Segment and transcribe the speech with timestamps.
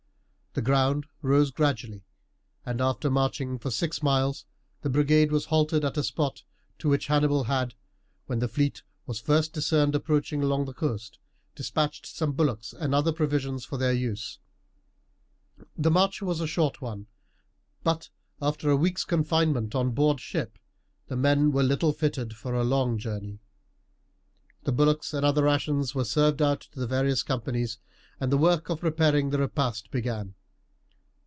[0.53, 2.03] The ground rose gradually,
[2.65, 4.43] and after marching for six miles
[4.81, 6.43] the brigade was halted at a spot
[6.79, 7.73] to which Hannibal had,
[8.25, 11.19] when the fleet was first discerned approaching along the coast,
[11.55, 14.39] despatched some bullocks and other provisions for their use.
[15.77, 17.07] The march was a short one,
[17.85, 18.09] but
[18.41, 20.59] after a week's confinement on board ship
[21.07, 23.39] the men were little fitted for a long journey.
[24.63, 27.79] The bullocks and other rations were served out to the various companies,
[28.19, 30.35] and the work of preparing the repast began.